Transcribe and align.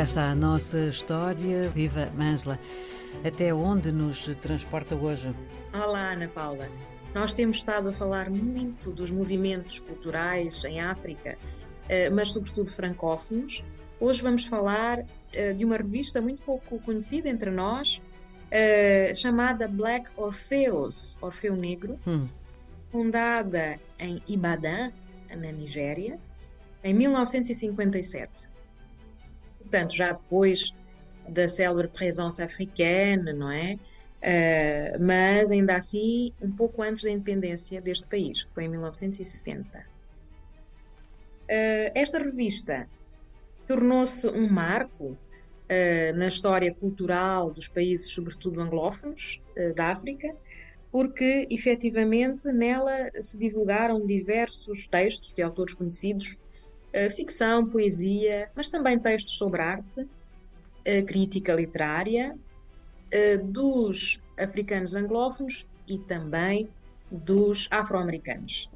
cá 0.00 0.04
está 0.04 0.30
a 0.30 0.34
nossa 0.34 0.78
história. 0.86 1.68
Viva 1.68 2.10
Ângela! 2.18 2.58
Até 3.22 3.52
onde 3.52 3.92
nos 3.92 4.34
transporta 4.36 4.96
hoje? 4.96 5.30
Olá, 5.74 6.12
Ana 6.12 6.26
Paula. 6.26 6.70
Nós 7.14 7.34
temos 7.34 7.58
estado 7.58 7.90
a 7.90 7.92
falar 7.92 8.30
muito 8.30 8.92
dos 8.92 9.10
movimentos 9.10 9.78
culturais 9.78 10.64
em 10.64 10.80
África, 10.80 11.36
eh, 11.86 12.08
mas 12.08 12.32
sobretudo 12.32 12.72
francófonos. 12.72 13.62
Hoje 14.00 14.22
vamos 14.22 14.46
falar 14.46 15.04
eh, 15.34 15.52
de 15.52 15.66
uma 15.66 15.76
revista 15.76 16.18
muito 16.18 16.42
pouco 16.44 16.80
conhecida 16.80 17.28
entre 17.28 17.50
nós, 17.50 18.00
eh, 18.50 19.12
chamada 19.14 19.68
Black 19.68 20.08
Orpheus, 20.16 21.18
Orfeu 21.20 21.54
Negro, 21.54 22.00
hum. 22.06 22.26
fundada 22.90 23.78
em 23.98 24.22
Ibadan, 24.26 24.92
na 25.28 25.52
Nigéria, 25.52 26.18
em 26.82 26.94
1957. 26.94 28.48
Portanto, 29.70 29.94
já 29.94 30.12
depois 30.12 30.74
da 31.28 31.48
célebre 31.48 31.86
presença 31.86 32.44
africana, 32.44 33.32
não 33.32 33.52
é? 33.52 33.78
Uh, 34.20 35.02
mas 35.02 35.50
ainda 35.52 35.76
assim 35.76 36.32
um 36.42 36.50
pouco 36.50 36.82
antes 36.82 37.04
da 37.04 37.10
independência 37.10 37.80
deste 37.80 38.08
país, 38.08 38.42
que 38.42 38.52
foi 38.52 38.64
em 38.64 38.68
1960. 38.68 39.78
Uh, 39.78 39.86
esta 41.94 42.18
revista 42.18 42.88
tornou-se 43.64 44.26
um 44.26 44.48
marco 44.48 45.04
uh, 45.12 46.16
na 46.16 46.26
história 46.26 46.74
cultural 46.74 47.52
dos 47.52 47.68
países, 47.68 48.10
sobretudo 48.12 48.60
anglófonos, 48.60 49.40
da 49.76 49.92
África, 49.92 50.34
porque 50.90 51.46
efetivamente 51.48 52.48
nela 52.52 53.08
se 53.22 53.38
divulgaram 53.38 54.04
diversos 54.04 54.88
textos 54.88 55.32
de 55.32 55.42
autores 55.42 55.74
conhecidos, 55.74 56.36
ficção, 57.14 57.66
poesia, 57.66 58.50
mas 58.54 58.68
também 58.68 58.98
textos 58.98 59.38
sobre 59.38 59.62
arte, 59.62 60.08
crítica 61.06 61.54
literária, 61.54 62.36
eh, 63.10 63.38
dos 63.38 64.20
africanos 64.38 64.94
anglófonos 64.94 65.66
e 65.86 65.98
também 65.98 66.68
dos 67.10 67.66
afro-americanos. 67.70 68.70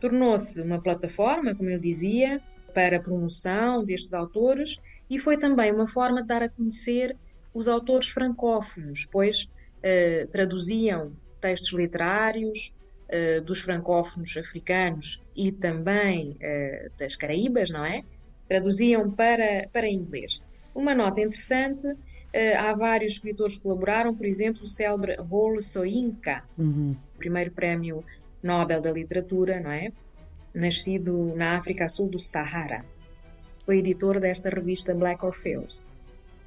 Tornou-se 0.00 0.60
uma 0.60 0.82
plataforma, 0.82 1.54
como 1.54 1.70
eu 1.70 1.78
dizia, 1.78 2.42
para 2.74 2.96
a 2.96 3.00
promoção 3.00 3.84
destes 3.84 4.12
autores 4.14 4.80
e 5.08 5.16
foi 5.16 5.38
também 5.38 5.72
uma 5.72 5.86
forma 5.86 6.22
de 6.22 6.26
dar 6.26 6.42
a 6.42 6.48
conhecer 6.48 7.16
os 7.54 7.68
autores 7.68 8.08
francófonos, 8.08 9.06
pois 9.12 9.48
eh, 9.80 10.26
traduziam 10.32 11.12
textos 11.40 11.72
literários 11.72 12.74
eh, 12.80 12.81
dos 13.44 13.60
francófonos 13.60 14.36
africanos 14.36 15.22
e 15.36 15.52
também 15.52 16.36
eh, 16.40 16.90
das 16.98 17.16
Caraíbas, 17.16 17.70
não 17.70 17.84
é? 17.84 18.02
Traduziam 18.48 19.10
para, 19.10 19.68
para 19.72 19.88
inglês. 19.88 20.40
Uma 20.74 20.94
nota 20.94 21.20
interessante 21.20 21.86
Uh, 22.32 22.56
há 22.56 22.72
vários 22.72 23.12
escritores 23.12 23.56
que 23.56 23.62
colaboraram, 23.62 24.14
por 24.14 24.24
exemplo, 24.24 24.62
o 24.62 24.66
célebre 24.66 25.18
Bol 25.22 25.60
Soyinka, 25.60 26.42
uhum. 26.56 26.96
primeiro 27.18 27.50
prémio 27.50 28.02
Nobel 28.42 28.80
da 28.80 28.90
Literatura, 28.90 29.60
não 29.60 29.70
é? 29.70 29.92
Nascido 30.54 31.34
na 31.36 31.56
África 31.56 31.90
sul 31.90 32.08
do 32.08 32.18
Sahara. 32.18 32.86
Foi 33.66 33.78
editor 33.78 34.18
desta 34.18 34.48
revista 34.48 34.94
Black 34.94 35.22
Orpheus. 35.24 35.90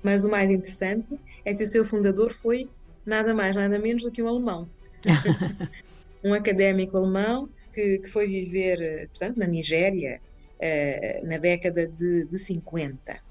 Mas 0.01 0.25
o 0.25 0.29
mais 0.29 0.49
interessante 0.49 1.19
é 1.45 1.53
que 1.53 1.61
o 1.61 1.67
seu 1.67 1.85
fundador 1.85 2.33
foi 2.33 2.67
nada 3.05 3.31
mais, 3.35 3.55
nada 3.55 3.77
menos 3.77 4.01
do 4.01 4.11
que 4.11 4.23
um 4.23 4.27
alemão. 4.27 4.67
um 6.25 6.33
académico 6.33 6.97
alemão 6.97 7.47
que, 7.71 7.99
que, 7.99 8.09
foi 8.09 8.27
viver, 8.27 9.07
portanto, 9.09 9.37
na 9.37 9.45
Nigéria 9.45 10.19
uh, 10.59 11.27
na 11.27 11.37
década 11.37 11.87
de, 11.87 12.25
de 12.25 12.39
50. 12.39 13.23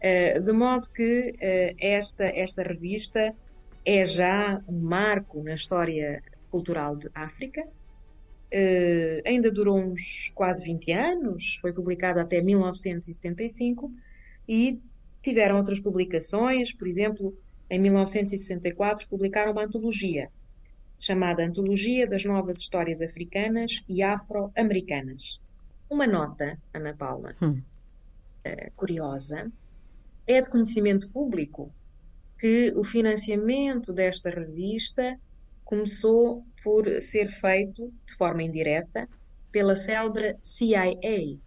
Eh, 0.00 0.38
de 0.40 0.52
modo 0.52 0.88
que 0.90 1.30
uh, 1.30 1.76
esta, 1.80 2.24
esta 2.26 2.62
revista 2.62 3.34
é 3.84 4.04
já 4.04 4.62
um 4.68 4.78
marco 4.78 5.42
na 5.42 5.54
história 5.54 6.22
cultural 6.50 6.96
de 6.96 7.08
África. 7.14 7.66
Uh, 7.66 9.20
ainda 9.24 9.50
durou 9.50 9.78
uns 9.78 10.30
quase 10.34 10.62
20 10.64 10.92
anos, 10.92 11.58
foi 11.60 11.72
publicada 11.72 12.22
até 12.22 12.40
1975 12.40 13.90
e 14.48 14.78
tiveram 15.22 15.56
outras 15.56 15.80
publicações, 15.80 16.72
por 16.72 16.86
exemplo, 16.86 17.36
em 17.68 17.80
1964 17.80 19.08
publicaram 19.08 19.50
uma 19.50 19.64
antologia 19.64 20.30
chamada 20.98 21.44
Antologia 21.44 22.06
das 22.06 22.24
Novas 22.24 22.58
Histórias 22.58 23.02
Africanas 23.02 23.82
e 23.88 24.02
Afro-Americanas. 24.02 25.40
Uma 25.88 26.06
nota, 26.06 26.58
Ana 26.74 26.94
Paula, 26.94 27.34
hum. 27.40 27.60
curiosa, 28.74 29.50
é 30.26 30.40
de 30.40 30.50
conhecimento 30.50 31.08
público 31.08 31.72
que 32.38 32.72
o 32.76 32.84
financiamento 32.84 33.92
desta 33.92 34.30
revista 34.30 35.18
começou 35.64 36.44
por 36.62 36.86
ser 37.00 37.30
feito 37.30 37.92
de 38.06 38.14
forma 38.14 38.42
indireta 38.42 39.08
pela 39.52 39.76
célebre 39.76 40.36
CIA. 40.42 41.38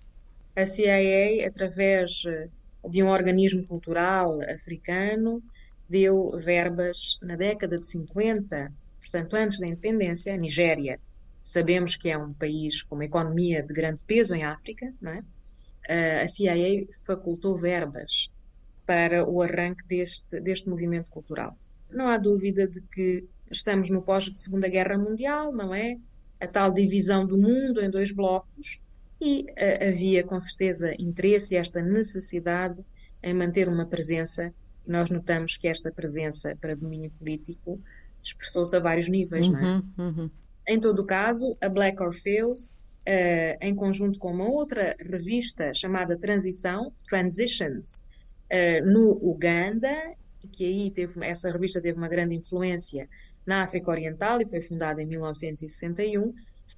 A 0.55 0.65
CIA, 0.65 1.47
através 1.47 2.23
de 2.89 3.03
um 3.03 3.09
organismo 3.09 3.65
cultural 3.67 4.41
africano, 4.41 5.43
deu 5.87 6.31
verbas 6.37 7.17
na 7.21 7.35
década 7.35 7.77
de 7.77 7.87
50, 7.87 8.71
portanto, 9.09 9.35
antes 9.35 9.59
da 9.59 9.67
independência, 9.67 10.33
a 10.33 10.37
Nigéria. 10.37 10.99
Sabemos 11.41 11.95
que 11.95 12.09
é 12.09 12.17
um 12.17 12.33
país 12.33 12.83
com 12.83 12.95
uma 12.95 13.05
economia 13.05 13.63
de 13.63 13.73
grande 13.73 14.01
peso 14.05 14.35
em 14.35 14.43
África, 14.43 14.93
não 15.01 15.11
é? 15.11 15.23
A 16.23 16.27
CIA 16.27 16.85
facultou 17.05 17.57
verbas 17.57 18.29
para 18.85 19.27
o 19.27 19.41
arranque 19.41 19.85
deste, 19.87 20.39
deste 20.39 20.69
movimento 20.69 21.09
cultural. 21.09 21.57
Não 21.91 22.07
há 22.07 22.17
dúvida 22.17 22.67
de 22.67 22.81
que 22.81 23.23
estamos 23.51 23.89
no 23.89 24.01
pós-Segunda 24.01 24.67
Guerra 24.67 24.97
Mundial, 24.97 25.51
não 25.51 25.73
é? 25.73 25.97
A 26.39 26.47
tal 26.47 26.71
divisão 26.71 27.25
do 27.25 27.37
mundo 27.37 27.81
em 27.81 27.89
dois 27.89 28.11
blocos 28.11 28.79
e 29.19 29.43
uh, 29.43 29.89
havia 29.89 30.23
com 30.23 30.39
certeza 30.39 30.93
interesse 30.99 31.53
e 31.53 31.57
esta 31.57 31.81
necessidade 31.81 32.83
em 33.21 33.33
manter 33.33 33.67
uma 33.67 33.85
presença. 33.85 34.53
Nós 34.87 35.09
notamos 35.09 35.57
que 35.57 35.67
esta 35.67 35.91
presença 35.91 36.55
para 36.59 36.75
domínio 36.75 37.11
político 37.11 37.81
expressou-se 38.23 38.75
a 38.75 38.79
vários 38.79 39.07
níveis, 39.07 39.47
uhum, 39.47 39.53
não 39.53 39.59
é? 39.59 39.75
Uhum. 39.75 39.83
uhum. 39.97 40.29
Em 40.67 40.79
todo 40.79 40.99
o 40.99 41.05
caso, 41.05 41.57
a 41.61 41.67
Black 41.67 42.01
Orpheus, 42.01 42.67
uh, 42.67 43.57
em 43.59 43.73
conjunto 43.73 44.19
com 44.19 44.31
uma 44.31 44.47
outra 44.47 44.95
revista 44.99 45.73
chamada 45.73 46.17
Transição, 46.17 46.91
Transitions, 47.09 48.03
uh, 48.51 48.85
no 48.85 49.17
Uganda, 49.21 49.95
que 50.51 50.63
aí 50.65 50.91
teve, 50.91 51.25
essa 51.25 51.51
revista 51.51 51.81
teve 51.81 51.97
uma 51.97 52.07
grande 52.07 52.35
influência 52.35 53.09
na 53.47 53.63
África 53.63 53.89
Oriental 53.89 54.39
e 54.41 54.47
foi 54.47 54.61
fundada 54.61 55.01
em 55.01 55.07
1961, 55.07 56.33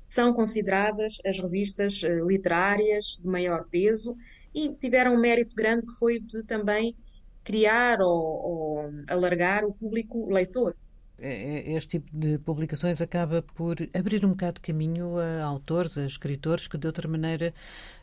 são 0.07 0.33
consideradas 0.33 1.17
as 1.25 1.37
revistas 1.37 2.01
uh, 2.01 2.25
literárias 2.25 3.17
de 3.19 3.27
maior 3.27 3.65
peso 3.69 4.15
e 4.53 4.73
tiveram 4.75 5.15
um 5.15 5.19
mérito 5.19 5.53
grande 5.53 5.85
que 5.85 5.93
foi 5.99 6.19
de 6.19 6.43
também 6.43 6.95
criar 7.43 7.99
ou, 8.01 8.09
ou 8.09 8.91
alargar 9.07 9.65
o 9.65 9.73
público 9.73 10.31
leitor. 10.31 10.75
É, 11.23 11.71
é, 11.71 11.77
este 11.77 11.99
tipo 11.99 12.09
de 12.11 12.39
publicações 12.39 12.99
acaba 12.99 13.43
por 13.43 13.75
abrir 13.93 14.25
um 14.25 14.29
bocado 14.29 14.55
de 14.55 14.61
caminho 14.61 15.19
a 15.19 15.43
autores, 15.43 15.95
a 15.95 16.05
escritores 16.05 16.67
que 16.67 16.79
de 16.79 16.87
outra 16.87 17.07
maneira 17.07 17.53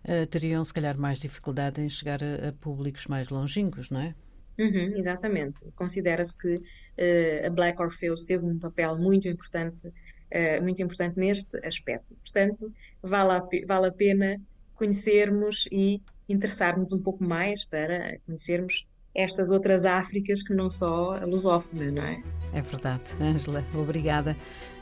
uh, 0.04 0.24
teriam 0.26 0.64
se 0.64 0.72
calhar 0.72 0.96
mais 0.96 1.18
dificuldade 1.18 1.80
em 1.80 1.88
chegar 1.90 2.20
a, 2.22 2.50
a 2.50 2.52
públicos 2.52 3.08
mais 3.08 3.28
longínquos, 3.28 3.90
não 3.90 4.00
é? 4.00 4.14
Uhum, 4.56 4.96
exatamente. 4.96 5.60
Considera-se 5.74 6.36
que 6.36 6.56
uh, 6.56 7.46
a 7.46 7.50
Black 7.50 7.82
Orpheus 7.82 8.22
teve 8.22 8.44
um 8.44 8.58
papel 8.58 8.96
muito 8.96 9.26
importante, 9.28 9.88
uh, 9.88 10.62
muito 10.62 10.80
importante 10.80 11.18
neste 11.18 11.56
aspecto. 11.66 12.14
Portanto, 12.22 12.72
vale 13.02 13.32
a, 13.32 13.42
vale 13.66 13.86
a 13.88 13.92
pena 13.92 14.40
conhecermos 14.74 15.68
e 15.72 16.00
interessarmos 16.28 16.92
um 16.92 17.02
pouco 17.02 17.24
mais 17.24 17.64
para 17.64 18.18
conhecermos 18.26 18.86
estas 19.18 19.50
outras 19.50 19.84
Áfricas 19.84 20.44
que 20.44 20.54
não 20.54 20.70
só 20.70 21.16
a 21.16 21.26
lusófona, 21.26 21.90
não 21.90 22.02
é? 22.02 22.22
É 22.52 22.62
verdade. 22.62 23.02
Ângela, 23.20 23.64
obrigada 23.74 24.36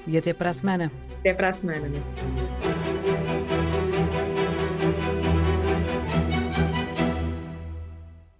e 0.06 0.18
até 0.18 0.34
para 0.34 0.50
a 0.50 0.54
semana. 0.54 0.92
Até 1.20 1.32
para 1.32 1.48
a 1.48 1.52
semana, 1.52 1.88
né? 1.88 2.02